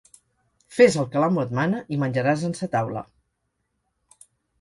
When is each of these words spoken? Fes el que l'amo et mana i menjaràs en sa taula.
Fes 0.77 0.95
el 1.01 1.05
que 1.15 1.19
l'amo 1.23 1.43
et 1.43 1.53
mana 1.59 1.81
i 1.95 1.99
menjaràs 2.05 2.45
en 2.47 2.57
sa 2.61 2.71
taula. 2.77 3.05